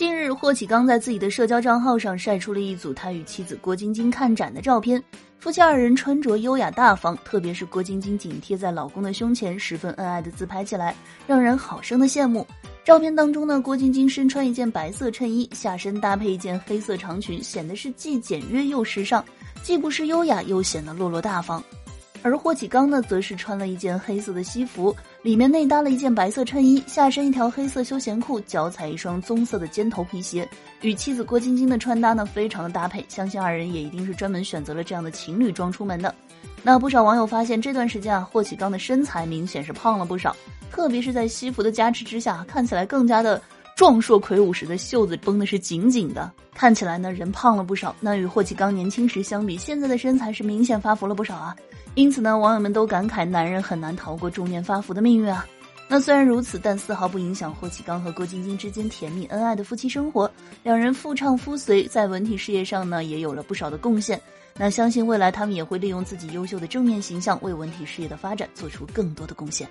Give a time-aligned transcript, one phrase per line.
[0.00, 5.04] 近日，霍启刚在自己的社交账号上晒出了一组他与妻子郭晶晶看展的照片。
[5.38, 12.46] 夫妻二人穿着优雅大方，特别是郭晶晶紧贴在老公的胸前，十分恩爱的自拍起来，让人好生的羡慕。
[12.82, 19.22] 照片当中呢，郭晶晶身穿一件白色衬衣，下身搭配一件黑色长裙，显得是既简约又时尚，
[19.62, 21.62] 既不失优雅，又显得落落大方。
[22.22, 30.48] 而霍启刚呢，则是穿了一件黑色的西服，里面内搭了一件白色衬衣，下身一条黑色休闲裤，脚踩一双棕色的尖头皮鞋，
[30.82, 33.04] 与妻子郭晶晶的穿搭呢，非常的搭配。
[33.08, 36.14] 相信二人也一定是专门选择了这样的情侣装出门的。
[36.62, 40.36] 那不少网友发现，这段时间啊，霍启刚的身材明显是胖了不少，
[40.70, 43.40] 特别是在西服的加持之下，看起来更加的
[43.80, 47.96] 壮硕魁梧时的袖子绷的是紧紧的，看起来呢人胖了不少。
[47.98, 51.56] 那与霍启刚年轻时相比，现在的身材是明显发福了不少啊。
[51.94, 55.46] 因此呢，网友们都感慨男人很难逃过中年发福的命运啊。
[55.88, 60.30] 那虽然如此，但丝毫不影响霍启刚和郭晶晶之间甜蜜恩爱的夫妻生活。
[60.62, 64.20] 两人夫唱妇随，在文体事业上呢也有了不少的贡献。
[64.58, 69.66] 那相信未来他们也会利用自己优秀的正面形象，为文体事业的发展做出更多的贡献。